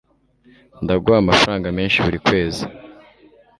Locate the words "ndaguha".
0.83-1.17